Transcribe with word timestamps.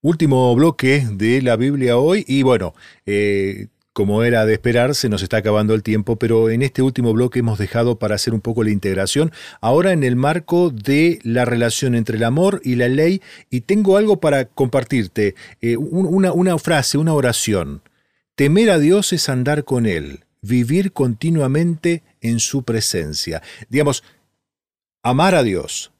Último 0.00 0.54
bloque 0.54 1.04
de 1.10 1.42
la 1.42 1.56
Biblia 1.56 1.98
hoy 1.98 2.24
y 2.28 2.44
bueno, 2.44 2.72
eh, 3.04 3.66
como 3.92 4.22
era 4.22 4.46
de 4.46 4.52
esperar, 4.52 4.94
se 4.94 5.08
nos 5.08 5.24
está 5.24 5.38
acabando 5.38 5.74
el 5.74 5.82
tiempo, 5.82 6.14
pero 6.14 6.50
en 6.50 6.62
este 6.62 6.82
último 6.82 7.12
bloque 7.12 7.40
hemos 7.40 7.58
dejado 7.58 7.98
para 7.98 8.14
hacer 8.14 8.32
un 8.32 8.40
poco 8.40 8.62
la 8.62 8.70
integración, 8.70 9.32
ahora 9.60 9.90
en 9.90 10.04
el 10.04 10.14
marco 10.14 10.70
de 10.70 11.18
la 11.24 11.44
relación 11.44 11.96
entre 11.96 12.16
el 12.16 12.22
amor 12.22 12.60
y 12.62 12.76
la 12.76 12.86
ley, 12.86 13.20
y 13.50 13.62
tengo 13.62 13.96
algo 13.96 14.20
para 14.20 14.44
compartirte, 14.44 15.34
eh, 15.60 15.76
una, 15.76 16.32
una 16.32 16.56
frase, 16.58 16.96
una 16.96 17.12
oración. 17.12 17.82
Temer 18.36 18.70
a 18.70 18.78
Dios 18.78 19.12
es 19.12 19.28
andar 19.28 19.64
con 19.64 19.84
Él, 19.84 20.26
vivir 20.42 20.92
continuamente 20.92 22.04
en 22.20 22.38
su 22.38 22.62
presencia. 22.62 23.42
Digamos, 23.68 24.04
amar 25.02 25.34
a 25.34 25.42
Dios, 25.42 25.90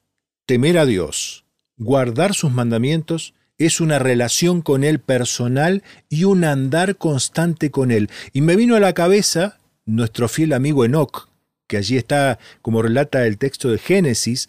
temer 0.46 0.78
a 0.78 0.86
Dios, 0.86 1.46
guardar 1.76 2.34
sus 2.34 2.52
mandamientos, 2.52 3.34
es 3.58 3.80
una 3.80 3.98
relación 3.98 4.62
con 4.62 4.84
Él 4.84 5.00
personal 5.00 5.82
y 6.08 6.24
un 6.24 6.44
andar 6.44 6.96
constante 6.96 7.70
con 7.70 7.90
Él. 7.90 8.08
Y 8.32 8.40
me 8.40 8.56
vino 8.56 8.76
a 8.76 8.80
la 8.80 8.92
cabeza 8.92 9.58
nuestro 9.84 10.28
fiel 10.28 10.52
amigo 10.52 10.84
Enoch, 10.84 11.28
que 11.66 11.76
allí 11.76 11.96
está, 11.96 12.38
como 12.62 12.82
relata 12.82 13.26
el 13.26 13.38
texto 13.38 13.70
de 13.70 13.78
Génesis, 13.78 14.48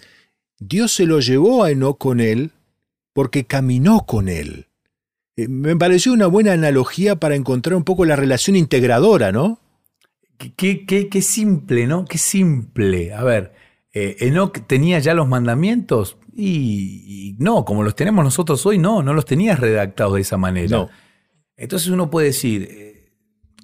Dios 0.60 0.94
se 0.94 1.06
lo 1.06 1.20
llevó 1.20 1.64
a 1.64 1.72
Enoch 1.72 1.98
con 1.98 2.20
Él 2.20 2.52
porque 3.14 3.46
caminó 3.46 4.06
con 4.06 4.30
Él. 4.30 4.68
Eh, 5.36 5.48
me 5.48 5.76
pareció 5.76 6.14
una 6.14 6.28
buena 6.28 6.54
analogía 6.54 7.16
para 7.16 7.36
encontrar 7.36 7.76
un 7.76 7.84
poco 7.84 8.06
la 8.06 8.16
relación 8.16 8.56
integradora, 8.56 9.32
¿no? 9.32 9.60
Qué, 10.56 10.86
qué, 10.86 11.22
simple, 11.22 11.86
¿no? 11.86 12.06
Qué 12.06 12.18
simple. 12.18 13.14
A 13.14 13.24
ver, 13.24 13.54
eh, 13.94 14.18
Enoch 14.20 14.60
tenía 14.68 15.00
ya 15.00 15.14
los 15.14 15.28
mandamientos, 15.28 16.18
y, 16.36 17.36
no, 17.40 17.66
como 17.66 17.84
los 17.84 17.96
tenemos 17.96 18.24
nosotros 18.24 18.66
hoy, 18.66 18.78
no, 18.78 19.04
no 19.04 19.14
los 19.14 19.26
tenías 19.26 19.60
redactados 19.60 20.16
de 20.16 20.22
esa 20.22 20.38
manera. 20.38 20.88
Entonces 21.58 21.90
uno 21.90 22.10
puede 22.10 22.28
decir, 22.28 22.68
eh, 22.72 23.12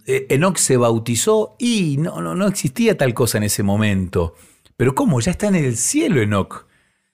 eh, 0.05 0.27
Enoch 0.29 0.57
se 0.57 0.75
bautizó 0.75 1.55
y 1.57 1.95
no, 1.97 2.19
no, 2.21 2.35
no 2.35 2.47
existía 2.47 2.97
tal 2.97 3.13
cosa 3.13 3.37
en 3.37 3.43
ese 3.45 3.63
momento. 3.63 4.35
Pero 4.75 4.93
¿cómo? 4.93 5.21
Ya 5.21 5.31
está 5.31 5.47
en 5.47 5.55
el 5.55 5.77
cielo 5.77 6.21
Enoch. 6.21 6.67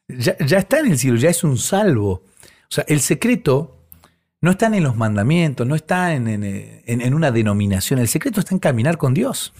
Ya, 0.08 0.36
ya 0.40 0.58
está 0.58 0.80
en 0.80 0.88
el 0.88 0.98
cielo, 0.98 1.18
ya 1.18 1.30
es 1.30 1.44
un 1.44 1.58
salvo. 1.58 2.12
O 2.12 2.74
sea, 2.74 2.84
el 2.88 3.00
secreto 3.00 3.86
no 4.42 4.52
está 4.52 4.66
en 4.66 4.84
los 4.84 4.96
mandamientos, 4.98 5.68
no 5.68 5.76
está 5.76 6.16
en, 6.16 6.28
en, 6.28 7.14
una 7.14 7.32
denominación. 7.32 8.00
El 8.00 8.08
secreto 8.08 8.40
está 8.40 8.56
en 8.56 8.60
caminar 8.60 8.98
con 8.98 9.14
Dios. 9.14 9.54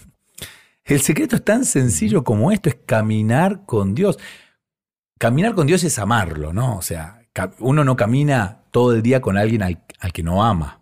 El 0.84 1.00
secreto 1.00 1.36
es 1.36 1.44
tan 1.44 1.64
sencillo 1.64 2.24
como 2.24 2.52
esto, 2.52 2.68
es 2.68 2.76
caminar 2.86 3.64
con 3.66 3.94
Dios 3.94 4.18
caminar 5.22 5.54
con 5.54 5.68
Dios 5.68 5.84
es 5.84 6.00
amarlo, 6.00 6.52
¿no? 6.52 6.76
O 6.76 6.82
sea, 6.82 7.20
uno 7.60 7.84
no 7.84 7.94
camina 7.94 8.62
todo 8.72 8.92
el 8.92 9.02
día 9.02 9.20
con 9.20 9.38
alguien 9.38 9.62
al, 9.62 9.78
que 10.12 10.24
no 10.24 10.44
ama. 10.44 10.80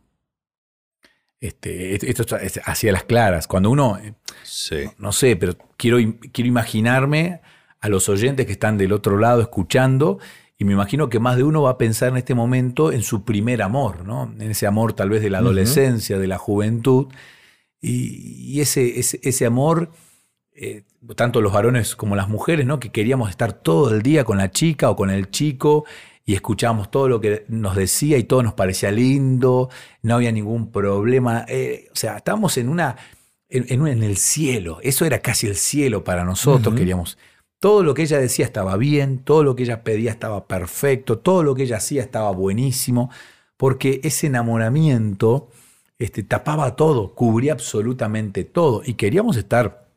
Este, 1.38 1.94
esto 2.08 2.38
es 2.38 2.58
hacia 2.64 2.90
las 2.90 3.04
claras. 3.04 3.46
Cuando 3.46 3.68
uno, 3.68 3.98
eh, 3.98 4.14
no, 4.96 5.12
sé, 5.12 5.36
pero 5.36 5.58
quiero, 5.76 5.98
quiero 6.32 6.48
imaginarme 6.48 7.42
a 7.80 7.90
los 7.90 8.08
oyentes 8.08 8.46
que 8.46 8.52
están 8.52 8.78
del 8.78 8.94
otro 8.94 9.18
lado 9.18 9.42
escuchando 9.42 10.20
y 10.56 10.64
me 10.64 10.72
imagino 10.72 11.10
que 11.10 11.20
más 11.20 11.36
de 11.36 11.42
uno 11.42 11.60
va 11.60 11.72
a 11.72 11.78
pensar 11.78 12.08
en 12.08 12.16
este 12.16 12.34
momento 12.34 12.92
en 12.92 13.02
su 13.02 13.26
primer 13.26 13.60
amor, 13.60 14.06
¿no? 14.06 14.32
En 14.38 14.50
ese 14.50 14.66
amor 14.66 14.94
tal 14.94 15.10
vez 15.10 15.20
de 15.20 15.28
la 15.28 15.38
adolescencia, 15.38 16.18
de 16.18 16.26
la 16.26 16.38
juventud. 16.38 17.08
Y, 17.80 18.60
ese, 18.60 18.98
ese, 18.98 19.46
amor 19.46 19.90
eh, 20.52 20.84
tanto 21.16 21.40
los 21.40 21.52
varones 21.52 21.96
como 21.96 22.14
las 22.16 22.28
mujeres, 22.28 22.66
¿no? 22.66 22.78
que 22.78 22.90
queríamos 22.90 23.30
estar 23.30 23.52
todo 23.52 23.94
el 23.94 24.02
día 24.02 24.24
con 24.24 24.36
la 24.38 24.50
chica 24.50 24.90
o 24.90 24.96
con 24.96 25.10
el 25.10 25.30
chico 25.30 25.84
y 26.24 26.34
escuchábamos 26.34 26.90
todo 26.90 27.08
lo 27.08 27.20
que 27.20 27.44
nos 27.48 27.74
decía 27.74 28.19
y 28.19 28.24
todo 28.24 28.42
nos 28.42 28.54
parecía 28.54 28.90
lindo, 28.90 29.70
no 30.02 30.14
había 30.14 30.30
ningún 30.30 30.70
problema. 30.70 31.44
Eh, 31.48 31.88
o 31.92 31.96
sea, 31.96 32.19
estábamos 32.19 32.56
en 32.58 32.69
una, 32.69 32.96
en, 33.48 33.86
en, 33.86 34.02
el 34.02 34.16
cielo, 34.16 34.78
eso 34.82 35.04
era 35.04 35.20
casi 35.20 35.46
el 35.46 35.56
cielo 35.56 36.04
para 36.04 36.24
nosotros, 36.24 36.74
queríamos. 36.74 37.19
Todo 37.58 37.82
lo 37.82 37.94
que 37.94 38.02
ella 38.02 38.19
decía 38.19 38.44
estaba 38.44 38.76
bien, 38.76 39.19
todo 39.19 39.42
lo 39.42 39.56
que 39.56 39.64
ella 39.64 39.82
pedía 39.82 40.10
estaba 40.10 40.46
perfecto, 40.46 41.19
todo 41.19 41.42
lo 41.42 41.54
que 41.54 41.64
ella 41.64 41.78
hacía 41.78 42.02
estaba 42.02 42.30
buenísimo, 42.30 43.10
porque 43.56 44.00
ese 44.04 44.28
enamoramiento 44.28 45.48
este, 46.00 46.22
tapaba 46.22 46.77
todo, 46.77 47.15
cubría 47.15 47.53
absolutamente 47.53 48.44
todo 48.44 48.83
y 48.84 48.94
queríamos 48.94 49.37
estar 49.37 49.93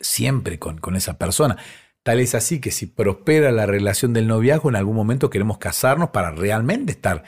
siempre 0.00 0.58
con, 0.58 0.78
con 0.78 0.96
esa 0.96 1.18
persona. 1.18 1.58
Tal 2.02 2.20
es 2.20 2.34
así 2.34 2.58
que 2.58 2.70
si 2.70 2.86
prospera 2.86 3.52
la 3.52 3.66
relación 3.66 4.14
del 4.14 4.28
noviazgo, 4.28 4.70
en 4.70 4.76
algún 4.76 4.96
momento 4.96 5.28
queremos 5.28 5.58
casarnos 5.58 6.10
para 6.10 6.30
realmente 6.30 6.92
estar 6.92 7.24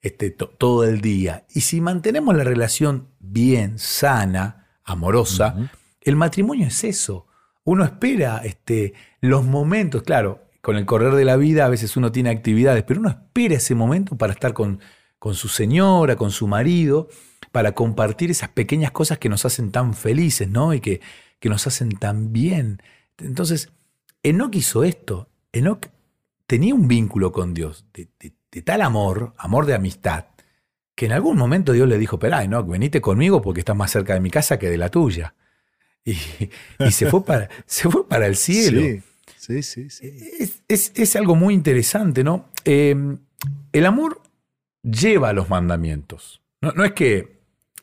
este, 0.00 0.30
todo 0.30 0.84
el 0.84 1.00
día. 1.00 1.46
Y 1.54 1.60
si 1.60 1.80
mantenemos 1.80 2.34
la 2.34 2.42
relación 2.42 3.08
bien, 3.20 3.78
sana, 3.78 4.66
amorosa, 4.84 5.70
el 6.00 6.16
matrimonio 6.16 6.66
es 6.66 6.82
eso. 6.82 7.28
Uno 7.62 7.84
espera 7.84 8.40
este, 8.44 8.94
los 9.20 9.44
momentos, 9.44 10.02
claro, 10.02 10.48
con 10.62 10.76
el 10.76 10.84
correr 10.84 11.14
de 11.14 11.24
la 11.24 11.36
vida 11.36 11.66
a 11.66 11.68
veces 11.68 11.96
uno 11.96 12.10
tiene 12.10 12.30
actividades, 12.30 12.82
pero 12.82 12.98
uno 12.98 13.10
espera 13.10 13.54
ese 13.54 13.76
momento 13.76 14.16
para 14.16 14.32
estar 14.32 14.52
con, 14.52 14.80
con 15.20 15.34
su 15.34 15.46
señora, 15.46 16.16
con 16.16 16.32
su 16.32 16.48
marido, 16.48 17.08
para 17.52 17.72
compartir 17.72 18.30
esas 18.30 18.48
pequeñas 18.48 18.90
cosas 18.90 19.18
que 19.18 19.28
nos 19.28 19.44
hacen 19.44 19.70
tan 19.70 19.94
felices, 19.94 20.48
¿no? 20.48 20.74
Y 20.74 20.80
que, 20.80 21.00
que 21.38 21.48
nos 21.48 21.66
hacen 21.66 21.90
tan 21.90 22.32
bien. 22.32 22.82
Entonces, 23.18 23.70
Enoch 24.22 24.54
hizo 24.54 24.84
esto. 24.84 25.28
Enoch 25.52 25.86
tenía 26.46 26.74
un 26.74 26.88
vínculo 26.88 27.30
con 27.30 27.54
Dios 27.54 27.86
de, 27.92 28.62
tal 28.62 28.82
amor, 28.82 29.34
amor 29.38 29.66
de 29.66 29.74
amistad, 29.74 30.26
que 30.94 31.06
en 31.06 31.12
algún 31.12 31.36
momento 31.36 31.72
Dios 31.72 31.88
le 31.88 31.98
dijo, 31.98 32.16
espera, 32.16 32.42
Enoch, 32.42 32.68
venite 32.68 33.00
conmigo 33.00 33.42
porque 33.42 33.60
estás 33.60 33.76
más 33.76 33.90
cerca 33.90 34.14
de 34.14 34.20
mi 34.20 34.30
casa 34.30 34.58
que 34.58 34.70
de 34.70 34.78
la 34.78 34.88
tuya. 34.88 35.34
Y, 36.04 36.90
se, 36.90 37.08
fue 37.08 37.24
para, 37.24 37.48
se 37.66 37.88
fue 37.88 38.08
para 38.08 38.26
el 38.26 38.34
cielo. 38.34 38.80
Sí, 39.36 39.62
sí, 39.62 39.88
sí. 39.88 40.12
Es, 40.68 41.16
algo 41.16 41.36
muy 41.36 41.54
interesante, 41.54 42.24
¿no? 42.24 42.48
Em, 42.64 43.18
el 43.72 43.86
amor 43.86 44.20
lleva 44.82 45.28
a 45.28 45.32
los 45.32 45.48
mandamientos. 45.48 46.42
No, 46.60 46.72
no 46.72 46.84
es 46.84 46.92
que 46.92 47.31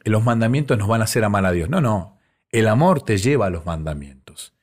los 0.03 0.23
mandamientos 0.23 0.77
nos 0.77 0.87
van 0.87 1.01
a 1.01 1.05
hacer 1.05 1.23
amar 1.23 1.45
a 1.45 1.51
Dios. 1.51 1.69
No, 1.69 1.81
no. 1.81 2.17
El 2.51 2.67
amor 2.67 3.01
te 3.01 3.17
lleva 3.17 3.47
a 3.47 3.49
los 3.49 3.65
mandamientos. 3.65 4.53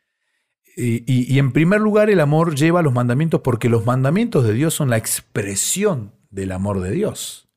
Y, 0.78 1.38
en 1.38 1.52
primer 1.52 1.80
lugar, 1.80 2.10
el 2.10 2.20
amor 2.20 2.54
lleva 2.54 2.80
a 2.80 2.82
los 2.82 2.92
mandamientos 2.92 3.40
porque 3.40 3.70
los 3.70 3.86
mandamientos 3.86 4.44
de 4.44 4.52
Dios 4.52 4.74
son 4.74 4.90
la 4.90 4.98
expresión 4.98 6.12
del 6.30 6.52
amor 6.52 6.80
de 6.80 6.90
Dios. 6.90 7.48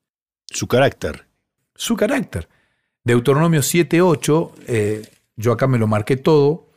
Su 0.46 0.68
carácter. 0.68 1.26
Su 1.76 1.98
carácter. 1.98 2.48
Deuteronomio 3.04 3.60
7.8, 3.60 4.52
eh, 4.68 5.10
yo 5.36 5.52
acá 5.52 5.68
me 5.68 5.78
lo 5.78 5.88
marqué 5.88 6.16
todo, 6.16 6.70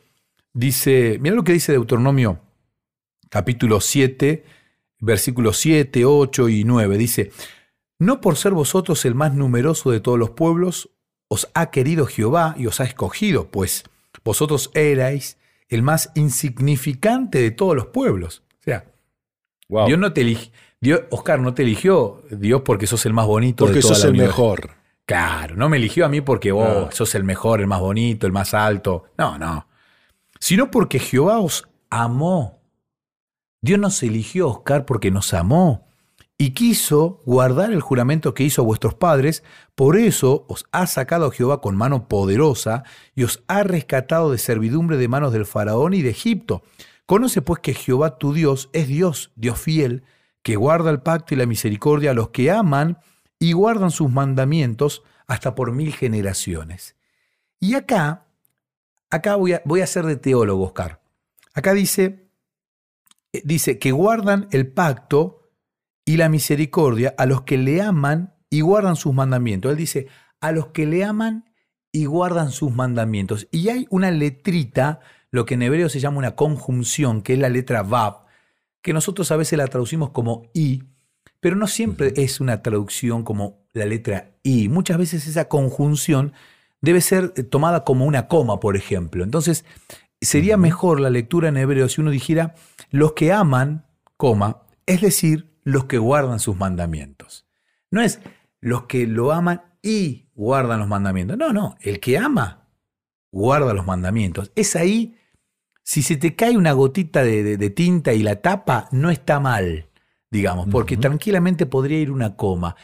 dice, 0.51 1.17
mira 1.21 1.35
lo 1.35 1.43
que 1.43 1.53
dice 1.53 1.73
Deuteronomio 1.73 2.39
capítulo 3.33 3.81
7, 3.81 4.45
versículos 4.99 5.57
7, 5.57 6.05
8 6.05 6.49
y 6.49 6.63
9. 6.65 6.97
Dice, 6.99 7.31
no 7.97 8.21
por 8.21 8.35
ser 8.35 8.51
vosotros 8.51 9.05
el 9.05 9.15
más 9.15 9.33
numeroso 9.33 9.89
de 9.89 9.99
todos 9.99 10.19
los 10.19 10.31
pueblos, 10.31 10.91
os 11.33 11.49
ha 11.55 11.71
querido 11.71 12.05
Jehová 12.05 12.53
y 12.59 12.67
os 12.67 12.79
ha 12.79 12.83
escogido, 12.83 13.47
pues 13.49 13.85
vosotros 14.23 14.69
erais 14.75 15.39
el 15.67 15.81
más 15.81 16.11
insignificante 16.13 17.39
de 17.39 17.49
todos 17.49 17.75
los 17.75 17.87
pueblos. 17.87 18.43
O 18.59 18.63
sea, 18.63 18.85
Dios 19.67 19.97
no 19.97 20.13
te 20.13 20.21
eligió, 20.21 20.51
Dios, 20.79 21.01
Oscar 21.09 21.39
no 21.39 21.55
te 21.55 21.63
eligió 21.63 22.21
Dios 22.29 22.61
porque 22.63 22.85
sos 22.85 23.07
el 23.07 23.13
más 23.13 23.25
bonito 23.25 23.65
porque 23.65 23.81
sos 23.81 24.03
el 24.03 24.13
mejor. 24.13 24.75
Claro, 25.07 25.55
no 25.55 25.69
me 25.69 25.77
eligió 25.77 26.05
a 26.05 26.09
mí 26.09 26.21
porque 26.21 26.51
vos 26.51 26.93
sos 26.93 27.15
el 27.15 27.23
mejor, 27.23 27.61
el 27.61 27.67
más 27.67 27.79
bonito, 27.79 28.27
el 28.27 28.31
más 28.31 28.53
alto. 28.53 29.05
No, 29.17 29.39
no. 29.39 29.67
Sino 30.39 30.69
porque 30.69 30.99
Jehová 30.99 31.39
os 31.39 31.67
amó. 31.89 32.61
Dios 33.59 33.79
nos 33.79 34.03
eligió, 34.03 34.49
Oscar, 34.49 34.85
porque 34.85 35.09
nos 35.09 35.33
amó 35.33 35.87
y 36.43 36.51
quiso 36.51 37.21
guardar 37.25 37.71
el 37.71 37.79
juramento 37.79 38.33
que 38.33 38.43
hizo 38.43 38.63
a 38.63 38.65
vuestros 38.65 38.95
padres, 38.95 39.45
por 39.75 39.95
eso 39.95 40.45
os 40.49 40.65
ha 40.73 40.87
sacado 40.87 41.31
Jehová 41.31 41.61
con 41.61 41.77
mano 41.77 42.09
poderosa 42.09 42.83
y 43.15 43.23
os 43.23 43.41
ha 43.47 43.63
rescatado 43.63 44.29
de 44.29 44.37
servidumbre 44.37 44.97
de 44.97 45.07
manos 45.07 45.31
del 45.31 45.45
faraón 45.45 45.93
y 45.93 46.01
de 46.01 46.09
Egipto. 46.09 46.61
Conoce 47.05 47.41
pues 47.41 47.61
que 47.61 47.73
Jehová 47.73 48.17
tu 48.17 48.33
Dios 48.33 48.69
es 48.73 48.89
Dios, 48.89 49.31
Dios 49.37 49.57
fiel, 49.57 50.03
que 50.41 50.57
guarda 50.57 50.89
el 50.89 51.01
pacto 51.01 51.33
y 51.33 51.37
la 51.37 51.45
misericordia 51.45 52.11
a 52.11 52.13
los 52.13 52.31
que 52.31 52.51
aman 52.51 52.97
y 53.39 53.53
guardan 53.53 53.91
sus 53.91 54.11
mandamientos 54.11 55.01
hasta 55.27 55.55
por 55.55 55.71
mil 55.71 55.93
generaciones. 55.93 56.97
Y 57.61 57.75
acá, 57.75 58.25
acá 59.09 59.37
voy 59.37 59.53
a, 59.53 59.61
voy 59.63 59.79
a 59.79 59.87
ser 59.87 60.05
de 60.05 60.17
teólogo, 60.17 60.65
Oscar. 60.65 61.01
Acá 61.53 61.71
dice, 61.71 62.27
eh, 63.31 63.41
dice 63.45 63.79
que 63.79 63.93
guardan 63.93 64.49
el 64.51 64.67
pacto 64.67 65.42
y 66.05 66.17
la 66.17 66.29
misericordia 66.29 67.13
a 67.17 67.25
los 67.25 67.41
que 67.41 67.57
le 67.57 67.81
aman 67.81 68.33
y 68.49 68.61
guardan 68.61 68.95
sus 68.95 69.13
mandamientos. 69.13 69.71
Él 69.71 69.77
dice, 69.77 70.07
a 70.41 70.51
los 70.51 70.67
que 70.67 70.85
le 70.85 71.03
aman 71.03 71.45
y 71.91 72.05
guardan 72.05 72.51
sus 72.51 72.73
mandamientos. 72.73 73.47
Y 73.51 73.69
hay 73.69 73.87
una 73.89 74.11
letrita, 74.11 74.99
lo 75.31 75.45
que 75.45 75.53
en 75.53 75.61
hebreo 75.61 75.89
se 75.89 75.99
llama 75.99 76.17
una 76.17 76.35
conjunción, 76.35 77.21
que 77.21 77.33
es 77.33 77.39
la 77.39 77.49
letra 77.49 77.83
Vav, 77.83 78.25
que 78.81 78.93
nosotros 78.93 79.31
a 79.31 79.37
veces 79.37 79.57
la 79.57 79.67
traducimos 79.67 80.09
como 80.09 80.49
I, 80.53 80.83
pero 81.39 81.55
no 81.55 81.67
siempre 81.67 82.13
es 82.17 82.41
una 82.41 82.61
traducción 82.61 83.23
como 83.23 83.65
la 83.73 83.85
letra 83.85 84.31
I. 84.43 84.69
Muchas 84.69 84.97
veces 84.97 85.27
esa 85.27 85.47
conjunción 85.47 86.33
debe 86.81 86.99
ser 86.99 87.33
eh, 87.37 87.43
tomada 87.43 87.83
como 87.83 88.05
una 88.05 88.27
coma, 88.27 88.59
por 88.59 88.75
ejemplo. 88.75 89.23
Entonces, 89.23 89.65
sería 90.19 90.57
mejor 90.57 90.99
la 90.99 91.09
lectura 91.09 91.49
en 91.49 91.57
hebreo 91.57 91.87
si 91.89 92.01
uno 92.01 92.11
dijera 92.11 92.55
los 92.91 93.13
que 93.13 93.31
aman, 93.31 93.85
coma, 94.17 94.63
es 94.85 95.01
decir, 95.01 95.52
los 95.63 95.85
que 95.85 95.97
guardan 95.97 96.39
sus 96.39 96.57
mandamientos. 96.57 97.47
No 97.91 98.01
es 98.01 98.19
los 98.59 98.83
que 98.83 99.07
lo 99.07 99.31
aman 99.31 99.61
y 99.81 100.29
guardan 100.33 100.79
los 100.79 100.87
mandamientos. 100.87 101.37
No, 101.37 101.53
no, 101.53 101.77
el 101.81 101.99
que 101.99 102.17
ama 102.17 102.69
guarda 103.31 103.73
los 103.73 103.85
mandamientos. 103.85 104.51
Es 104.55 104.75
ahí, 104.75 105.17
si 105.83 106.03
se 106.03 106.17
te 106.17 106.35
cae 106.35 106.55
una 106.55 106.71
gotita 106.73 107.23
de 107.23 107.69
tinta 107.71 108.13
y 108.13 108.21
la 108.23 108.41
tapa, 108.41 108.87
no 108.91 109.09
está 109.09 109.39
mal 109.39 109.89
digamos, 110.33 110.67
porque 110.69 110.97
tranquilamente 110.97 111.67
podría 111.67 111.99
ir 111.99 112.11
una 112.11 112.35
coma. 112.35 112.75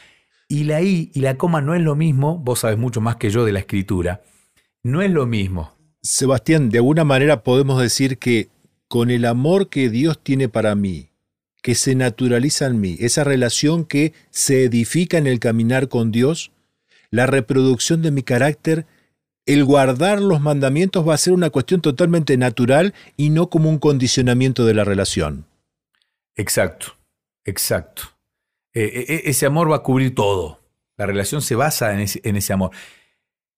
Y 0.48 0.64
la 0.64 0.80
I 0.80 1.10
y 1.12 1.20
la 1.20 1.36
coma 1.36 1.60
no 1.60 1.74
es 1.74 1.82
lo 1.82 1.96
mismo, 1.96 2.38
vos 2.38 2.60
sabes 2.60 2.78
mucho 2.78 3.00
más 3.00 3.16
que 3.16 3.28
yo 3.28 3.44
de 3.44 3.52
la 3.52 3.58
escritura, 3.58 4.22
no 4.82 5.02
es 5.02 5.10
lo 5.10 5.26
mismo. 5.26 5.76
Sebastián, 6.00 6.70
de 6.70 6.78
alguna 6.78 7.04
manera 7.04 7.42
podemos 7.42 7.80
decir 7.82 8.18
que 8.18 8.48
con 8.88 9.10
el 9.10 9.26
amor 9.26 9.68
que 9.68 9.90
Dios 9.90 10.22
tiene 10.22 10.48
para 10.48 10.74
mí, 10.76 11.09
que 11.62 11.74
se 11.74 11.94
naturaliza 11.94 12.66
en 12.66 12.80
mí, 12.80 12.96
esa 13.00 13.24
relación 13.24 13.84
que 13.84 14.12
se 14.30 14.64
edifica 14.64 15.18
en 15.18 15.26
el 15.26 15.38
caminar 15.40 15.88
con 15.88 16.10
Dios, 16.10 16.52
la 17.10 17.26
reproducción 17.26 18.02
de 18.02 18.10
mi 18.10 18.22
carácter, 18.22 18.86
el 19.46 19.64
guardar 19.64 20.20
los 20.20 20.40
mandamientos 20.40 21.06
va 21.06 21.14
a 21.14 21.18
ser 21.18 21.32
una 21.32 21.50
cuestión 21.50 21.80
totalmente 21.80 22.36
natural 22.36 22.94
y 23.16 23.30
no 23.30 23.50
como 23.50 23.68
un 23.68 23.78
condicionamiento 23.78 24.64
de 24.64 24.74
la 24.74 24.84
relación. 24.84 25.46
Exacto. 26.36 27.00
Exacto. 27.44 28.02
E, 28.72 28.82
e, 28.82 29.14
e, 29.14 29.22
ese 29.30 29.46
amor 29.46 29.70
va 29.70 29.76
a 29.76 29.82
cubrir 29.82 30.14
todo. 30.14 30.60
La 30.96 31.06
relación 31.06 31.42
se 31.42 31.54
basa 31.54 31.92
en 31.94 32.00
ese, 32.36 32.52
amor. 32.52 32.70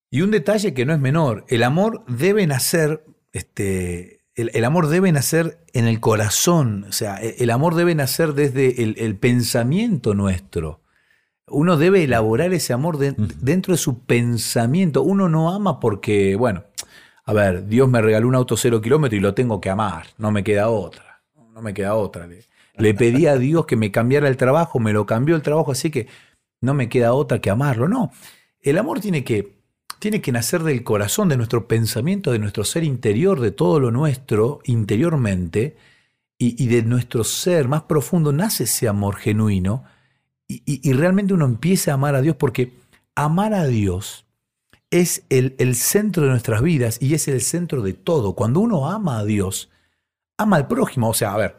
Y 0.09 0.21
un 0.21 0.31
detalle 0.31 0.73
que 0.73 0.85
no 0.85 0.93
es 0.93 0.99
menor, 0.99 1.45
el 1.49 1.63
amor 1.63 2.05
debe 2.07 2.47
nacer, 2.47 3.03
este, 3.33 4.22
el, 4.35 4.65
amor 4.65 4.87
debe 4.87 5.11
nacer 5.11 5.59
en 5.73 5.87
el 5.87 5.99
corazón, 5.99 6.85
o 6.89 6.91
sea, 6.91 7.17
el, 7.17 7.49
amor 7.51 7.75
debe 7.75 7.93
nacer 7.93 8.33
desde 8.33 8.81
el, 8.81 9.15
pensamiento 9.17 10.15
nuestro. 10.15 10.81
Uno 11.47 11.77
debe 11.77 12.03
elaborar 12.03 12.53
ese 12.53 12.73
amor 12.73 12.97
dentro 12.97 13.73
de 13.73 13.77
su 13.77 14.05
pensamiento. 14.05 15.03
Uno 15.03 15.29
no 15.29 15.53
ama 15.53 15.79
porque, 15.79 16.35
bueno, 16.35 16.63
a 17.25 17.33
ver, 17.33 17.67
Dios 17.67 17.87
me 17.89 18.01
regaló 18.01 18.27
un 18.27 18.35
auto 18.35 18.57
cero 18.57 18.81
kilómetro 18.81 19.17
y 19.17 19.21
lo 19.21 19.33
tengo 19.33 19.61
que 19.61 19.69
amar, 19.69 20.07
no 20.17 20.31
me 20.31 20.43
queda 20.43 20.69
otra, 20.69 21.23
no 21.53 21.61
me 21.61 21.73
queda 21.73 21.95
otra. 21.95 22.27
Le 22.75 22.93
pedí 22.95 23.27
a 23.27 23.37
Dios 23.37 23.65
que 23.65 23.75
me 23.75 23.91
cambiara 23.91 24.27
el 24.27 24.37
trabajo, 24.37 24.79
me 24.79 24.93
lo 24.93 25.05
cambió 25.05 25.35
el 25.35 25.43
trabajo, 25.43 25.71
así 25.71 25.91
que 25.91 26.07
no 26.59 26.73
me 26.73 26.89
queda 26.89 27.13
otra 27.13 27.39
que 27.39 27.49
amarlo. 27.49 27.87
No, 27.87 28.11
el 28.61 28.77
amor 28.77 28.99
tiene 28.99 29.23
que, 29.23 29.62
tiene 30.03 30.19
que 30.19 30.33
nacer 30.33 30.63
del 30.63 30.83
corazón, 30.83 31.29
de 31.29 31.37
nuestro 31.37 31.65
pensamiento, 31.65 32.33
de 32.33 32.39
nuestro 32.39 32.65
ser 32.65 32.83
interior, 32.83 33.39
de 33.39 33.51
todo 33.51 33.79
lo 33.79 33.89
nuestro 33.89 34.59
interiormente, 34.65 35.77
y, 36.37 36.67
de 36.67 36.83
nuestro 36.83 37.23
ser 37.23 37.69
más 37.69 37.83
profundo 37.83 38.33
nace 38.33 38.65
ese 38.65 38.89
amor 38.89 39.15
genuino, 39.15 39.85
y, 40.49 40.91
realmente 40.91 41.33
uno 41.33 41.45
empieza 41.45 41.91
a 41.91 41.93
amar 41.93 42.15
a 42.15 42.21
Dios, 42.21 42.35
porque 42.35 42.73
amar 43.15 43.53
a 43.53 43.65
Dios 43.65 44.25
es 44.91 45.23
el, 45.29 45.55
el 45.57 45.73
centro 45.73 46.23
de 46.23 46.31
nuestras 46.31 46.61
vidas 46.61 46.97
y 47.01 47.13
es 47.13 47.29
el 47.29 47.39
centro 47.39 47.81
de 47.81 47.93
todo. 47.93 48.33
Cuando 48.33 48.59
uno 48.59 48.91
ama 48.91 49.19
a 49.19 49.23
Dios, 49.23 49.69
ama 50.37 50.57
al 50.57 50.67
prójimo. 50.67 51.07
O 51.07 51.13
sea, 51.13 51.33
a 51.33 51.37
ver, 51.37 51.55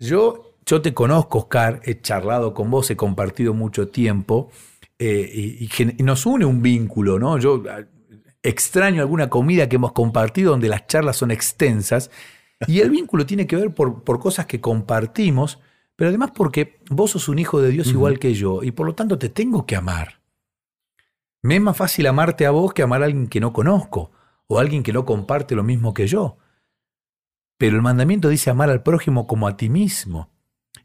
yo 0.00 0.54
yo 0.66 0.80
te 0.80 0.94
conozco, 0.94 1.40
Oscar, 1.40 1.80
he 1.84 2.00
charlado 2.00 2.54
con 2.54 2.70
vos, 2.70 2.90
he 2.90 2.96
compartido 2.96 3.52
mucho 3.52 3.88
tiempo 3.88 4.50
eh, 4.98 5.68
y, 5.98 6.02
nos 6.02 6.26
une 6.26 6.44
un 6.44 6.62
vínculo, 6.62 7.18
¿no? 7.18 7.38
Yo 7.38 7.62
ah, 7.70 7.84
extraño 8.42 9.00
alguna 9.02 9.28
comida 9.28 9.68
que 9.68 9.76
hemos 9.76 9.92
compartido 9.92 10.52
donde 10.52 10.68
las 10.68 10.86
charlas 10.86 11.16
son 11.16 11.30
extensas 11.30 12.10
y 12.66 12.80
el 12.80 12.90
vínculo 12.90 13.26
tiene 13.26 13.46
que 13.46 13.56
ver 13.56 13.74
por, 13.74 14.04
por 14.04 14.20
cosas 14.20 14.46
que 14.46 14.60
compartimos, 14.60 15.60
pero 15.96 16.08
además 16.08 16.30
porque 16.34 16.80
vos 16.90 17.12
sos 17.12 17.28
un 17.28 17.38
hijo 17.38 17.60
de 17.60 17.70
Dios 17.70 17.88
igual 17.88 18.18
que 18.18 18.34
yo 18.34 18.62
y 18.62 18.70
por 18.70 18.86
lo 18.86 18.94
tanto 18.94 19.18
te 19.18 19.28
tengo 19.28 19.66
que 19.66 19.76
amar. 19.76 20.20
Me 21.42 21.56
es 21.56 21.60
más 21.60 21.76
fácil 21.76 22.06
amarte 22.06 22.46
a 22.46 22.50
vos 22.50 22.72
que 22.72 22.82
amar 22.82 23.02
a 23.02 23.06
alguien 23.06 23.26
que 23.26 23.40
no 23.40 23.52
conozco 23.52 24.12
o 24.46 24.58
a 24.58 24.62
alguien 24.62 24.82
que 24.82 24.92
no 24.92 25.04
comparte 25.04 25.54
lo 25.54 25.62
mismo 25.62 25.92
que 25.92 26.06
yo. 26.06 26.38
Pero 27.58 27.76
el 27.76 27.82
mandamiento 27.82 28.28
dice 28.28 28.50
amar 28.50 28.70
al 28.70 28.82
prójimo 28.82 29.26
como 29.26 29.46
a 29.46 29.56
ti 29.56 29.68
mismo. 29.68 30.30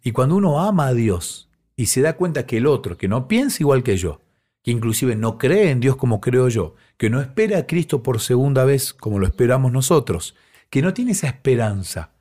Y 0.04 0.12
cuando 0.12 0.36
uno 0.36 0.60
ama 0.60 0.88
a 0.88 0.94
Dios 0.94 1.49
y 1.80 1.86
se 1.86 2.02
da 2.02 2.18
cuenta 2.18 2.46
que 2.46 2.58
el 2.58 2.68
otro, 2.68 2.98
que 2.98 3.08
no 3.08 3.30
piensa 3.30 3.64
igual 3.64 3.84
que 3.84 3.96
yo, 3.96 4.20
que 4.62 4.72
inclusive 4.72 5.16
no 5.16 5.38
cree 5.38 5.72
en 5.72 5.80
Dios 5.80 5.96
como 5.96 6.20
creo 6.20 6.50
yo, 6.50 6.76
que 6.98 7.10
no 7.10 7.22
espera 7.22 7.58
a 7.58 7.68
Cristo 7.68 8.04
por 8.04 8.20
segunda 8.20 8.66
vez 8.66 8.94
como 8.94 9.18
lo 9.18 9.26
esperamos 9.26 9.72
nosotros, 9.72 10.36
que 10.70 10.82
no 10.82 10.94
tiene 10.94 11.14
esa 11.14 11.28
esperanza, 11.28 12.12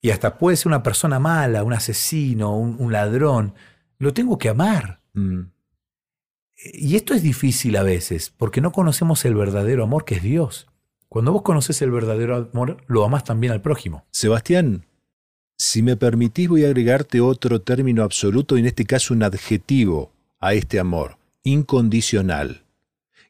y 0.00 0.10
hasta 0.10 0.38
puede 0.38 0.56
ser 0.56 0.68
una 0.68 0.84
persona 0.84 1.18
mala, 1.18 1.64
un 1.64 1.72
asesino, 1.72 2.56
un, 2.56 2.92
ladrón, 2.92 3.54
lo 3.98 4.12
tengo 4.14 4.38
que 4.38 4.50
amar. 4.50 5.00
Mm. 5.14 5.46
Y 6.72 6.94
esto 6.94 7.12
es 7.12 7.24
difícil 7.24 7.76
a 7.78 7.82
veces, 7.82 8.30
porque 8.30 8.60
no 8.60 8.70
conocemos 8.70 9.24
el 9.24 9.34
verdadero 9.34 9.82
amor 9.82 10.04
que 10.04 10.14
es 10.14 10.22
Dios. 10.22 10.68
Cuando 11.08 11.32
vos 11.32 11.42
conoces 11.42 11.82
el 11.82 11.90
verdadero 11.90 12.48
amor, 12.52 12.84
lo 12.86 13.04
amás 13.04 13.24
también 13.24 13.52
al 13.52 13.62
prójimo. 13.62 14.06
Sebastián, 14.12 14.86
si 15.62 15.80
me 15.80 15.96
permitís 15.96 16.48
voy 16.48 16.64
a 16.64 16.66
agregarte 16.66 17.20
otro 17.20 17.60
término 17.60 18.02
absoluto, 18.02 18.56
y 18.56 18.60
en 18.60 18.66
este 18.66 18.84
caso 18.84 19.14
un 19.14 19.22
adjetivo 19.22 20.10
a 20.40 20.54
este 20.54 20.80
amor, 20.80 21.18
incondicional, 21.44 22.64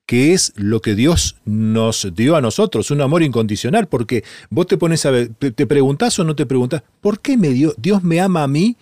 que 0.07 0.33
es 0.33 0.55
lo 0.57 0.81
que 0.81 0.95
Dios 0.95 1.37
nos 1.45 2.15
dio 2.15 2.35
a 2.35 2.41
nosotros, 2.41 2.91
un 2.91 3.03
amor 3.03 3.23
incondicional, 3.23 3.87
porque 3.87 4.25
vos 4.49 4.67
te 4.67 4.79
pones 4.79 5.05
a 5.05 5.11
ver, 5.11 5.29
te 5.35 5.67
preguntás 5.67 6.19
o 6.21 6.25
no 6.25 6.35
te 6.35 6.47
preguntás, 6.47 6.83
¿por 7.03 7.21
qué 7.21 7.37
me 7.37 7.51
dio, 7.51 7.75
Dios 7.77 8.03
me 8.03 8.19
ama 8.19 8.45
a 8.45 8.49
mí? 8.49 8.79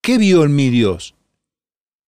¿Qué 0.00 0.16
vio 0.16 0.44
en 0.44 0.56
mí 0.56 0.70
Dios? 0.70 1.14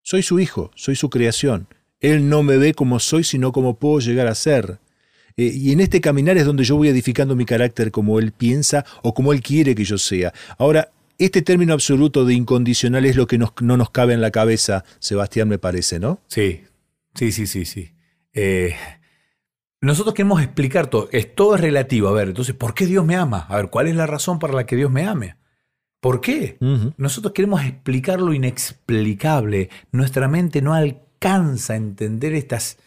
Soy 0.01 0.23
su 0.23 0.39
hijo, 0.39 0.71
soy 0.75 0.95
su 0.95 1.09
creación. 1.09 1.67
Él 1.99 2.29
no 2.29 2.41
me 2.41 2.57
ve 2.57 2.73
como 2.73 3.01
soy, 3.01 3.25
sino 3.25 3.51
como 3.51 3.75
puedo 3.75 3.99
llegar 3.99 4.27
a 4.27 4.35
ser. 4.35 4.79
Eh, 5.37 5.51
y 5.53 5.71
en 5.71 5.79
este 5.79 6.01
caminar 6.01 6.37
es 6.37 6.45
donde 6.45 6.63
yo 6.63 6.75
voy 6.75 6.87
edificando 6.87 7.35
mi 7.35 7.45
carácter 7.45 7.91
como 7.91 8.19
Él 8.19 8.31
piensa 8.31 8.85
o 9.01 9.13
como 9.13 9.33
Él 9.33 9.41
quiere 9.41 9.75
que 9.75 9.83
yo 9.83 9.97
sea. 9.97 10.33
Ahora, 10.57 10.89
este 11.17 11.41
término 11.41 11.73
absoluto 11.73 12.25
de 12.25 12.33
incondicional 12.33 13.05
es 13.05 13.15
lo 13.15 13.27
que 13.27 13.37
no 13.37 13.77
nos 13.77 13.89
cabe 13.91 14.13
en 14.13 14.21
la 14.21 14.31
cabeza, 14.31 14.83
Sebastián, 14.99 15.47
me 15.47 15.59
parece, 15.59 15.99
¿no? 15.99 16.19
Sí, 16.27 16.63
sí, 17.15 17.31
sí, 17.31 17.47
sí, 17.47 17.65
sí. 17.65 17.91
Eh, 18.33 18.75
nosotros 19.81 20.13
queremos 20.13 20.41
explicar 20.41 20.87
todo, 20.87 21.09
es, 21.11 21.35
todo 21.35 21.55
es 21.55 21.61
relativo. 21.61 22.07
A 22.07 22.13
ver, 22.13 22.29
entonces, 22.29 22.55
¿por 22.55 22.73
qué 22.73 22.85
Dios 22.85 23.05
me 23.05 23.15
ama? 23.15 23.45
A 23.49 23.57
ver, 23.57 23.69
¿cuál 23.69 23.87
es 23.87 23.95
la 23.95 24.07
razón 24.07 24.39
para 24.39 24.53
la 24.53 24.65
que 24.65 24.75
Dios 24.75 24.91
me 24.91 25.05
ame? 25.05 25.35
¿Por 25.99 26.19
qué? 26.19 26.57
Nosotros 26.97 27.33
queremos 27.33 27.63
explicar 27.63 28.19
lo 28.19 28.33
inexplicable. 28.33 29.69
Nuestra 29.91 30.27
mente 30.27 30.61
no 30.61 30.73
alcanza 30.73 31.73
a 31.73 31.77
entender 31.77 32.33
estas, 32.33 32.77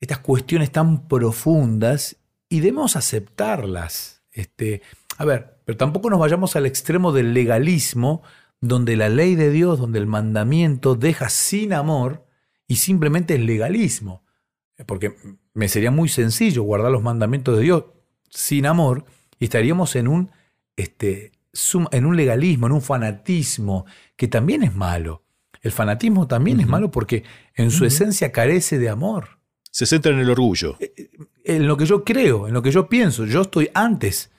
estas 0.00 0.18
cuestiones 0.18 0.70
tan 0.70 1.08
profundas 1.08 2.16
y 2.48 2.60
debemos 2.60 2.96
aceptarlas. 2.96 4.22
Este, 4.30 4.82
a 5.16 5.24
ver, 5.24 5.58
pero 5.64 5.76
tampoco 5.76 6.10
nos 6.10 6.20
vayamos 6.20 6.56
al 6.56 6.66
extremo 6.66 7.12
del 7.12 7.34
legalismo, 7.34 8.22
donde 8.60 8.96
la 8.96 9.08
ley 9.08 9.34
de 9.34 9.50
Dios, 9.50 9.78
donde 9.78 9.98
el 9.98 10.06
mandamiento 10.06 10.94
deja 10.94 11.28
sin 11.28 11.72
amor 11.72 12.26
y 12.66 12.76
simplemente 12.76 13.34
es 13.34 13.40
legalismo. 13.40 14.24
Porque 14.86 15.16
me 15.54 15.68
sería 15.68 15.90
muy 15.90 16.08
sencillo 16.08 16.62
guardar 16.62 16.92
los 16.92 17.02
mandamientos 17.02 17.56
de 17.56 17.64
Dios 17.64 17.84
sin 18.30 18.66
amor 18.66 19.04
y 19.40 19.44
estaríamos 19.44 19.96
en 19.96 20.08
un, 20.08 20.30
este, 20.76 21.32
en 21.90 22.06
un 22.06 22.16
legalismo, 22.16 22.66
en 22.66 22.72
un 22.72 22.82
fanatismo, 22.82 23.86
que 24.16 24.28
también 24.28 24.62
es 24.62 24.74
malo. 24.74 25.24
El 25.60 25.72
fanatismo 25.72 26.28
también 26.28 26.60
es 26.60 26.68
malo 26.68 26.90
porque 26.90 27.24
en 27.54 27.70
su 27.70 27.84
esencia 27.84 28.30
carece 28.30 28.78
de 28.78 28.88
amor. 28.88 29.37
Se 29.78 29.86
centra 29.86 30.10
en 30.10 30.18
el 30.18 30.28
orgullo. 30.28 30.76
Eh, 30.80 30.92
eh, 30.96 31.08
en 31.44 31.68
lo 31.68 31.76
que 31.76 31.86
yo 31.86 32.02
creo, 32.02 32.48
en 32.48 32.52
lo 32.52 32.62
que 32.62 32.72
yo 32.72 32.88
pienso. 32.88 33.26
Yo 33.26 33.42
estoy 33.42 33.70
antes 33.74 34.32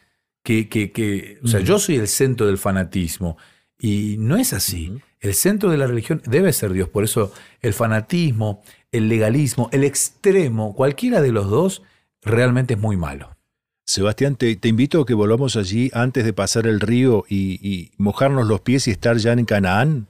que... 0.44 0.68
que, 0.68 1.40
o 1.42 1.48
sea, 1.48 1.62
yo 1.62 1.80
soy 1.80 1.96
el 1.96 2.10
centro 2.10 2.46
del 2.46 2.58
fanatismo. 2.58 3.38
Y 3.80 4.18
no 4.20 4.36
es 4.36 4.52
así. 4.52 4.92
El 5.22 5.34
centro 5.34 5.72
de 5.72 5.78
la 5.78 5.88
religión 5.88 6.22
debe 6.26 6.52
ser 6.52 6.74
Dios. 6.74 6.90
Por 6.90 7.06
eso 7.06 7.32
el 7.62 7.72
fanatismo, 7.72 8.62
el 8.92 9.08
legalismo, 9.08 9.70
el 9.72 9.86
extremo, 9.86 10.76
cualquiera 10.76 11.22
de 11.22 11.32
los 11.32 11.50
dos, 11.50 11.84
realmente 12.22 12.74
es 12.74 12.80
muy 12.82 12.98
malo. 12.98 13.38
Sebastián, 13.86 14.36
te, 14.36 14.60
invito 14.66 15.00
a 15.00 15.06
que 15.06 15.14
volvamos 15.14 15.56
allí 15.56 15.90
antes 15.94 16.26
de 16.26 16.34
pasar 16.34 16.68
el 16.68 16.82
río 16.82 17.24
y, 17.30 17.66
y 17.66 17.92
mojarnos 17.98 18.46
los 18.46 18.60
pies 18.60 18.90
y 18.90 18.92
estar 18.92 19.16
ya 19.16 19.32
en 19.32 19.46
Canaán. 19.46 20.08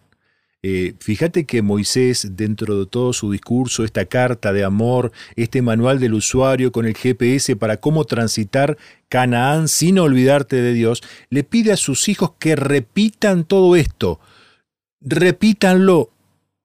Eh, 0.61 0.95
fíjate 0.99 1.45
que 1.45 1.61
Moisés, 1.61 2.31
dentro 2.35 2.77
de 2.77 2.85
todo 2.85 3.13
su 3.13 3.31
discurso, 3.31 3.85
esta 3.85 4.05
carta 4.05 4.51
de 4.51 4.65
amor, 4.65 5.13
este 5.37 5.61
manual 5.61 5.99
del 5.99 6.13
usuario 6.13 6.73
con 6.73 6.85
el 6.85 6.97
GPS 6.97 7.55
para 7.55 7.77
cómo 7.77 8.03
transitar 8.03 8.77
Canaán 9.07 9.69
sin 9.69 9.99
olvidarte 9.99 10.57
de 10.57 10.73
Dios, 10.73 11.01
le 11.29 11.45
pide 11.45 11.71
a 11.71 11.77
sus 11.77 12.09
hijos 12.09 12.33
que 12.39 12.55
repitan 12.55 13.45
todo 13.45 13.75
esto. 13.75 14.19
repítanlo, 15.01 16.11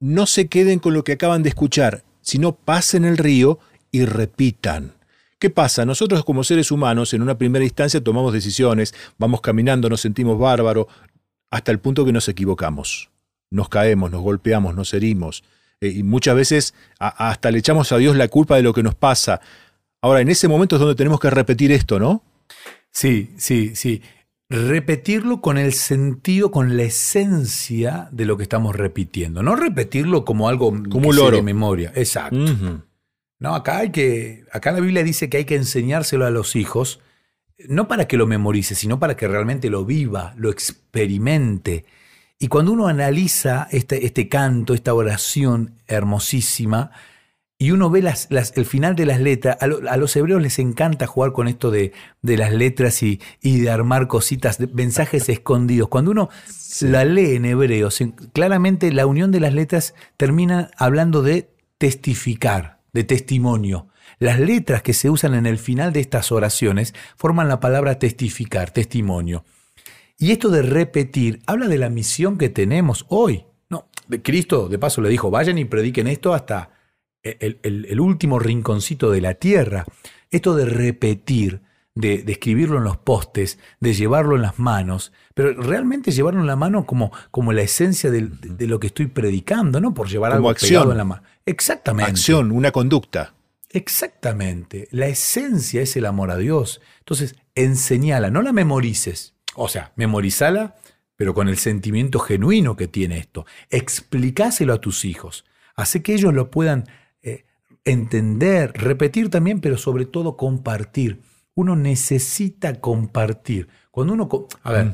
no 0.01 0.27
se 0.27 0.49
queden 0.49 0.81
con 0.81 0.93
lo 0.93 1.05
que 1.05 1.13
acaban 1.13 1.45
de 1.45 1.51
escuchar, 1.51 2.03
sino 2.21 2.57
pasen 2.57 3.05
el 3.05 3.17
río 3.17 3.61
y 3.93 4.05
repitan. 4.07 4.95
¿Qué 5.39 5.51
pasa? 5.51 5.85
Nosotros 5.87 6.25
como 6.25 6.43
seres 6.43 6.73
humanos 6.73 7.15
en 7.15 7.23
una 7.23 7.39
primera 7.39 7.65
instancia 7.65 8.03
tomamos 8.03 8.33
decisiones, 8.33 8.93
vamos 9.19 9.41
caminando, 9.41 9.89
nos 9.89 10.01
sentimos 10.01 10.37
bárbaros, 10.37 10.87
hasta 11.51 11.71
el 11.71 11.79
punto 11.79 12.05
que 12.05 12.13
nos 12.13 12.29
equivocamos. 12.29 13.14
Nos 13.55 13.69
caemos, 13.69 14.11
nos 14.11 14.21
golpeamos, 14.21 14.75
nos 14.75 14.93
herimos. 14.95 15.45
Eh, 15.81 15.89
y 15.89 16.03
muchas 16.03 16.35
veces 16.35 16.75
hasta 16.99 17.51
le 17.51 17.59
echamos 17.59 17.93
a 17.93 17.99
Dios 17.99 18.17
la 18.17 18.29
culpa 18.29 18.57
de 18.57 18.63
lo 18.63 18.75
que 18.75 18.83
nos 18.83 18.95
pasa. 18.97 19.41
Ahora, 20.01 20.21
en 20.21 20.29
ese 20.29 20.49
momento 20.49 20.77
es 20.77 20.81
donde 20.81 20.97
tenemos 20.97 21.21
que 21.21 21.31
repetir 21.31 21.71
esto, 21.71 21.99
¿no? 21.99 22.23
Sí, 22.91 23.31
sí, 23.37 23.77
sí. 23.77 24.03
Repetirlo 24.51 25.41
con 25.41 25.57
el 25.57 25.73
sentido, 25.73 26.51
con 26.51 26.77
la 26.77 26.83
esencia 26.83 28.09
de 28.11 28.25
lo 28.25 28.37
que 28.37 28.43
estamos 28.43 28.75
repitiendo. 28.75 29.43
No 29.43 29.57
repetirlo 29.57 30.25
como 30.25 30.49
algo 30.49 30.73
como 30.91 31.13
loro. 31.13 31.37
de 31.37 31.43
memoria. 31.43 31.93
Exacto. 31.95 32.37
No, 33.39 33.55
acá 33.55 33.79
hay 33.79 33.91
que. 33.91 34.45
Acá 34.53 34.73
la 34.73 34.81
Biblia 34.81 35.03
dice 35.05 35.31
que 35.31 35.39
hay 35.39 35.45
que 35.45 35.57
enseñárselo 35.57 36.27
a 36.27 36.31
los 36.31 36.57
hijos, 36.57 37.01
no 37.69 37.89
para 37.89 38.07
que 38.07 38.17
lo 38.17 38.27
memorice, 38.27 38.75
sino 38.75 38.99
para 38.99 39.17
que 39.17 39.29
realmente 39.29 39.71
lo 39.71 39.85
viva, 39.85 40.35
lo 40.37 40.51
experimente. 40.51 41.85
Y 42.39 42.49
cuando 42.49 42.73
uno 42.73 42.89
analiza 42.89 43.69
este, 43.71 44.07
este 44.07 44.29
canto, 44.29 44.75
esta 44.75 44.93
oración 44.95 45.81
hermosísima, 45.87 46.91
y 47.57 47.71
uno 47.71 47.89
ve 47.89 48.03
las, 48.03 48.29
el 48.31 48.67
final 48.67 48.97
de 48.97 49.07
las 49.07 49.21
letras, 49.21 49.57
a, 49.61 49.97
los 49.97 50.17
hebreos 50.17 50.43
les 50.43 50.59
encanta 50.59 51.07
jugar 51.07 51.33
con 51.33 51.47
esto 51.47 51.71
de, 51.71 51.93
las 52.23 52.53
letras 52.53 53.03
y, 53.03 53.21
de 53.43 53.71
armar 53.71 54.09
cositas, 54.09 54.59
de 54.59 54.67
mensajes 54.67 55.29
escondidos. 55.29 55.89
Cuando 55.89 56.11
uno 56.11 56.31
la 56.81 57.05
lee 57.05 57.37
en 57.37 57.45
hebreo, 57.45 57.89
claramente 58.33 58.93
la 58.93 59.07
unión 59.07 59.31
de 59.31 59.41
las 59.41 59.55
letras 59.55 59.95
termina 60.17 60.71
hablando 60.77 61.23
de 61.23 61.49
testificar, 61.79 62.81
de 62.93 63.05
testimonio. 63.05 63.89
Las 64.19 64.41
letras 64.41 64.83
que 64.83 64.93
se 64.93 65.09
usan 65.09 65.35
en 65.35 65.47
el 65.47 65.59
final 65.59 65.93
de 65.93 66.01
estas 66.01 66.33
oraciones 66.33 66.93
forman 67.17 67.49
la 67.49 67.61
palabra 67.61 67.99
testificar, 67.99 68.73
testimonio. 68.73 69.45
Y 70.19 70.31
esto 70.31 70.49
de 70.49 70.63
repetir 70.63 71.41
habla 71.47 71.69
de 71.69 71.79
la 71.79 71.91
misión 71.91 72.39
que 72.39 72.49
tenemos 72.49 73.07
hoy. 73.09 73.45
No, 73.69 73.89
de 74.07 74.23
Cristo 74.23 74.69
de 74.69 74.79
paso 74.79 75.01
le 75.01 75.09
dijo, 75.09 75.31
vayan 75.31 75.59
y 75.59 75.65
prediquen 75.65 76.07
esto 76.07 76.35
hasta 76.35 76.71
el, 77.25 78.01
último 78.01 78.39
rinconcito 78.39 79.11
de 79.11 79.21
la 79.21 79.35
tierra. 79.35 79.85
Esto 80.31 80.55
de 80.55 80.67
repetir, 80.67 81.63
de, 81.95 82.25
escribirlo 82.27 82.79
en 82.79 82.85
los 82.85 82.97
postes, 82.97 83.59
de 83.81 83.95
llevarlo 83.95 84.37
en 84.37 84.43
las 84.43 84.59
manos, 84.59 85.13
pero 85.35 85.55
realmente 85.55 86.13
llevarlo 86.13 86.41
en 86.41 86.47
la 86.47 86.57
mano 86.57 86.87
como, 86.87 87.13
como 87.31 87.53
la 87.53 87.63
esencia 87.63 88.11
de, 88.11 88.31
lo 88.67 88.79
que 88.79 88.89
estoy 88.89 89.07
predicando, 89.07 89.81
no 89.81 89.95
por 89.95 90.09
llevar 90.09 90.33
algo 90.33 90.51
acción. 90.51 90.91
en 90.91 90.99
la 90.99 91.05
mano. 91.05 91.23
Exactamente. 91.47 92.11
Acción, 92.11 92.53
una 92.53 92.71
conducta. 92.71 93.35
Exactamente. 93.71 94.87
La 94.93 95.07
esencia 95.07 95.83
es 95.83 95.97
el 95.97 96.07
amor 96.07 96.31
a 96.31 96.37
Dios. 96.37 96.81
Entonces, 97.01 97.37
enseñala, 97.55 98.31
no 98.31 98.43
la 98.43 98.53
memorices. 98.53 99.34
O 99.55 99.69
sea, 99.69 99.93
memorizala, 99.97 100.77
pero 101.17 101.35
con 101.35 101.49
el 101.49 101.59
sentimiento 101.59 102.19
genuino 102.19 102.77
que 102.77 102.89
tiene 102.89 103.19
esto. 103.19 103.47
Explicáselo 103.71 104.73
a 104.73 104.81
tus 104.81 105.05
hijos. 105.05 105.45
Hace 105.77 106.03
que 106.03 106.15
ellos 106.15 106.35
lo 106.35 106.51
puedan 106.51 106.85
entender, 107.85 108.73
repetir 108.75 109.31
también, 109.31 109.61
pero 109.61 109.77
sobre 109.77 110.07
todo 110.07 110.37
compartir. 110.37 111.23
Uno 111.55 111.77
necesita 111.77 112.81
compartir. 112.81 113.69
Cuando 113.91 114.15
uno... 114.15 114.29
A 114.63 114.73
ver, 114.73 114.93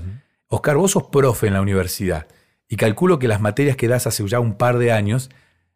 Oscar, 0.48 0.76
vos 0.76 0.90
sos 0.90 1.04
profe 1.04 1.46
en 1.46 1.54
la 1.54 1.60
universidad 1.60 2.26
y 2.68 2.76
calculo 2.76 3.18
que 3.18 3.28
las 3.28 3.40
materias 3.40 3.76
que 3.76 3.88
das 3.88 4.06
hace 4.06 4.26
ya 4.26 4.40
un 4.40 4.54
par 4.54 4.78
de 4.78 4.92
años, 4.92 5.30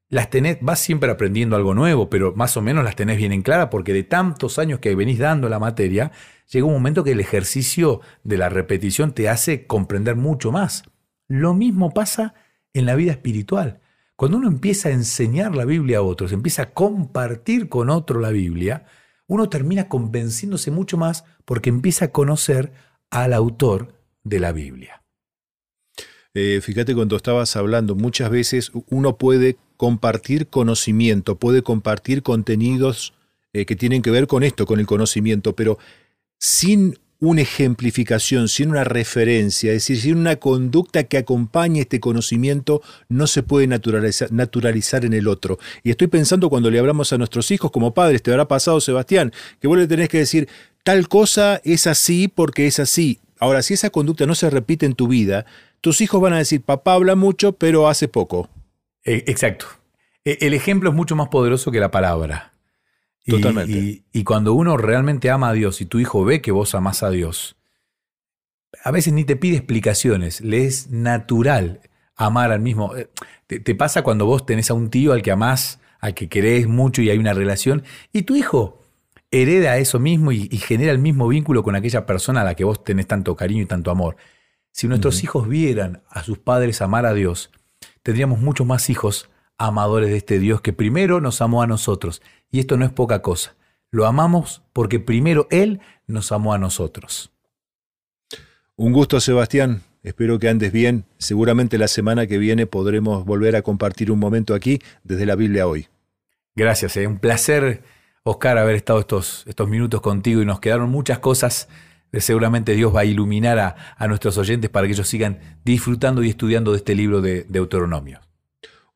las 0.09 0.31
tenés, 0.31 0.59
vas 0.61 0.81
siempre 0.81 1.11
aprendiendo 1.11 1.57
algo 1.57 1.75
nuevo, 1.75 2.09
pero 2.11 2.35
más 2.37 2.57
o 2.57 2.63
menos 2.63 2.85
las 2.85 2.97
tenés 2.97 3.17
bien 3.17 3.33
en 3.33 3.43
clara 3.43 3.71
porque 3.71 3.93
de 3.93 4.05
tantos 4.05 4.59
años 4.59 4.79
que 4.79 4.95
venís 4.95 5.19
dando 5.19 5.49
la 5.49 5.59
materia, 5.59 6.13
llega 6.51 6.67
un 6.67 6.73
momento 6.73 7.05
que 7.05 7.13
el 7.13 7.21
ejercicio 7.21 8.01
de 8.23 8.39
la 8.39 8.49
repetición 8.49 9.13
te 9.13 9.29
hace 9.29 9.67
comprender 9.67 10.17
mucho 10.17 10.53
más. 10.53 10.85
Lo 11.27 11.55
mismo 11.55 11.93
pasa 11.93 12.35
en 12.75 12.87
la 12.87 12.95
vida 12.95 13.13
espiritual. 13.13 13.81
Cuando 14.17 14.37
uno 14.37 14.49
empieza 14.49 14.89
a 14.89 14.93
enseñar 14.93 15.57
la 15.57 15.65
Biblia 15.65 15.99
a 15.99 16.03
otros, 16.03 16.33
empieza 16.33 16.63
a 16.63 16.71
compartir 16.73 17.69
con 17.69 17.91
otro 17.91 18.21
la 18.21 18.31
Biblia, 18.31 18.87
uno 19.27 19.49
termina 19.49 19.89
convenciéndose 19.89 20.71
mucho 20.71 20.97
más 20.97 21.25
porque 21.45 21.71
empieza 21.71 22.07
a 22.07 22.13
conocer 22.13 22.73
al 23.11 23.33
autor 23.33 23.95
de 24.23 24.39
la 24.39 24.53
Biblia. 24.53 25.03
Eh, 26.35 26.61
fíjate 26.63 26.95
cuando 26.95 27.17
estabas 27.17 27.57
hablando, 27.57 27.95
muchas 27.95 28.29
veces 28.29 28.73
uno 28.89 29.19
puede 29.19 29.57
compartir 29.77 30.49
conocimiento, 30.49 31.37
puede 31.37 31.63
compartir 31.63 32.23
contenidos 32.23 33.15
eh, 33.53 33.67
que 33.67 33.77
tienen 33.77 34.03
que 34.03 34.11
ver 34.11 34.27
con 34.27 34.43
esto, 34.43 34.67
con 34.67 34.81
el 34.81 34.87
conocimiento, 34.87 35.55
pero 35.55 35.79
sin 36.39 36.99
una 37.21 37.43
ejemplificación, 37.43 38.49
sin 38.49 38.71
una 38.71 38.85
referencia, 38.85 39.73
es 39.73 39.77
decir, 39.77 40.01
sin 40.01 40.17
una 40.17 40.37
conducta 40.37 41.05
que 41.05 41.17
acompañe 41.17 41.81
este 41.81 42.01
conocimiento, 42.01 42.83
no 43.09 43.27
se 43.27 43.43
puede 43.43 43.67
naturalizar, 43.67 45.05
en 45.05 45.13
el 45.13 45.29
otro. 45.29 45.59
Y 45.83 45.91
estoy 45.91 46.09
pensando 46.09 46.51
cuando 46.51 46.71
le 46.71 46.79
hablamos 46.79 47.13
a 47.13 47.19
nuestros 47.19 47.51
hijos 47.51 47.71
como 47.71 47.95
padres, 47.95 48.23
te 48.23 48.31
habrá 48.31 48.47
pasado, 48.47 48.81
Sebastián, 48.81 49.33
que 49.61 49.69
vos 49.69 49.79
le 49.79 49.87
tenés 49.87 50.09
que 50.09 50.19
decir, 50.19 50.49
tal 50.83 51.09
cosa 51.09 51.61
es 51.65 51.87
así 51.87 52.29
porque 52.29 52.67
es 52.67 52.79
así. 52.79 53.21
Ahora, 53.39 53.63
si 53.63 53.75
esa 53.75 53.91
conducta 53.91 54.27
no 54.27 54.35
se 54.35 54.51
repite 54.51 54.87
en 54.87 54.95
tu 54.95 55.09
vida, 55.09 55.47
tus 55.81 56.01
hijos 56.01 56.21
van 56.21 56.35
a 56.35 56.39
decir, 56.39 56.63
papá 56.63 56.95
habla 56.95 57.15
mucho, 57.15 57.53
pero 57.53 57.89
hace 57.89 58.09
poco. 58.09 58.49
E, 59.05 59.25
exacto. 59.27 59.67
E, 60.25 60.39
el 60.41 60.55
ejemplo 60.55 60.91
es 60.91 60.97
mucho 60.97 61.17
más 61.17 61.29
poderoso 61.29 61.71
que 61.71 61.81
la 61.81 61.91
palabra. 61.91 62.55
Totalmente. 63.27 64.05
Y, 64.13 64.25
cuando 64.25 64.53
uno 64.53 64.77
realmente 64.77 65.31
ama 65.31 65.51
a 65.51 65.53
Dios 65.53 65.81
y 65.81 65.87
tu 65.87 65.99
hijo 65.99 66.25
ve 66.25 66.43
que 66.43 66.53
vos 66.53 66.75
amás 66.75 67.03
a 67.03 67.11
Dios, 67.11 67.57
a 68.83 68.91
veces 68.91 69.13
ni 69.13 69.25
te 69.25 69.37
pide 69.37 69.57
explicaciones, 69.57 70.41
le 70.41 70.67
es 70.67 70.91
natural 70.91 71.81
amar 72.17 72.53
al 72.53 72.61
mismo. 72.61 72.95
Eh, 72.97 73.09
te, 73.47 73.75
pasa 73.75 74.03
cuando 74.03 74.27
vos 74.27 74.45
tenés 74.45 74.71
a 74.71 74.75
un 74.75 74.91
tío 74.91 75.13
al 75.13 75.23
que 75.23 75.31
amás, 75.31 75.81
al 76.01 76.15
que 76.15 76.29
querés 76.29 76.67
mucho 76.67 77.01
y 77.01 77.11
hay 77.11 77.19
una 77.19 77.33
relación, 77.33 77.83
y 78.13 78.23
tu 78.23 78.37
hijo 78.37 78.81
hereda 79.31 79.79
eso 79.79 79.99
mismo 79.99 80.31
y, 80.31 80.49
genera 80.59 80.93
el 80.93 80.99
mismo 80.99 81.27
vínculo 81.27 81.63
con 81.63 81.77
aquella 81.77 82.07
persona 82.07 82.43
a 82.43 82.45
la 82.45 82.55
que 82.55 82.65
vos 82.65 82.85
tenés 82.85 83.07
tanto 83.07 83.35
cariño 83.37 83.63
y 83.63 83.67
tanto 83.67 83.91
amor. 83.91 84.17
Si 84.71 84.87
nuestros 84.87 85.23
hijos 85.25 85.49
vieran 85.49 86.03
a 86.09 86.23
sus 86.23 86.39
padres 86.39 86.83
amar 86.83 87.07
a 87.07 87.15
Dios, 87.15 87.51
tendríamos 88.05 88.39
muchos 88.39 88.67
más 88.67 88.89
hijos 88.91 89.29
amadores 89.59 90.11
de 90.11 90.19
este 90.19 90.39
Dios 90.39 90.61
que 90.61 90.73
primero 90.73 91.21
nos 91.21 91.41
amó 91.41 91.63
a 91.63 91.67
nosotros. 91.67 92.23
Y 92.53 92.61
esto 92.61 92.77
no 92.77 92.85
es 92.85 92.93
poca 92.93 93.23
cosa. 93.23 93.57
Lo 93.91 94.07
amamos 94.07 94.63
porque 94.73 95.01
primero 95.01 95.49
Él 95.51 95.81
nos 96.07 96.31
amó 96.31 96.53
a 96.53 96.59
nosotros. 96.59 97.33
Un 98.77 98.93
gusto, 98.93 99.21
Sebastián. 99.21 99.83
Espero 100.03 100.39
que 100.39 100.49
andes 100.49 100.71
bien. 100.71 101.07
Seguramente 101.17 101.79
la 101.79 101.89
semana 101.89 102.27
que 102.27 102.39
viene 102.39 102.67
podremos 102.67 103.25
volver 103.25 103.57
a 103.57 103.63
compartir 103.63 104.13
un 104.13 104.19
momento 104.19 104.55
aquí 104.55 104.81
desde 105.03 105.27
la 105.27 105.35
Biblia 105.35 105.67
hoy. 105.67 105.89
Gracias, 106.55 106.97
es 106.97 107.05
eh. 107.05 107.07
un 107.07 107.19
placer, 107.19 107.83
Oscar, 108.23 108.59
haber 108.59 108.77
estado 108.77 109.01
estos, 109.01 109.45
estos 109.47 109.69
minutos 109.69 110.01
contigo 110.03 110.43
y 110.43 110.45
nos 110.45 110.61
quedaron 110.61 110.91
muchas 110.91 111.21
cosas. 111.21 111.69
Seguramente 112.21 112.75
Dios 112.75 112.95
va 112.95 113.01
a 113.01 113.05
iluminar 113.05 113.59
a, 113.59 113.77
a 113.97 114.07
nuestros 114.09 114.39
oyentes 114.39 114.71
para 114.71 114.87
que 114.87 114.93
ellos 114.93 115.09
sigan 115.09 115.39
disfrutando 115.65 116.23
y 116.23 116.29
estudiando 116.29 116.73
de 116.73 116.79
este 116.79 116.95
libro 116.95 117.21
de 117.21 117.45
Deuteronomio. 117.49 118.21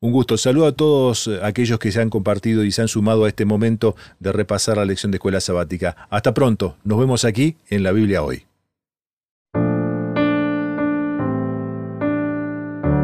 Un 0.01 0.13
gusto. 0.13 0.37
Saludo 0.37 0.67
a 0.67 0.71
todos 0.71 1.27
eh, 1.27 1.39
aquellos 1.43 1.77
que 1.77 1.91
se 1.91 2.01
han 2.01 2.09
compartido 2.09 2.63
y 2.63 2.71
se 2.71 2.81
han 2.81 2.87
sumado 2.87 3.25
a 3.25 3.27
este 3.27 3.43
momento 3.43 3.95
de 4.19 4.31
repasar 4.31 4.77
la 4.77 4.85
lección 4.85 5.11
de 5.11 5.17
escuela 5.17 5.41
sabática. 5.41 6.07
Hasta 6.09 6.33
pronto. 6.33 6.77
Nos 6.83 6.99
vemos 6.99 7.25
aquí 7.25 7.57
en 7.69 7.83
la 7.83 7.91
Biblia 7.91 8.23
hoy. 8.23 8.45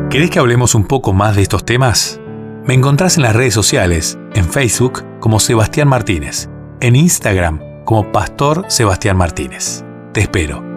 ¿Querés 0.09 0.29
que 0.29 0.39
hablemos 0.39 0.75
un 0.75 0.87
poco 0.87 1.11
más 1.11 1.35
de 1.35 1.41
estos 1.41 1.65
temas? 1.65 2.21
Me 2.65 2.73
encontrás 2.73 3.17
en 3.17 3.23
las 3.23 3.35
redes 3.35 3.53
sociales, 3.53 4.17
en 4.33 4.45
Facebook 4.45 5.03
como 5.19 5.41
Sebastián 5.41 5.89
Martínez, 5.89 6.47
en 6.79 6.95
Instagram 6.95 7.83
como 7.83 8.13
Pastor 8.13 8.63
Sebastián 8.69 9.17
Martínez. 9.17 9.83
Te 10.15 10.21
espero. 10.21 10.74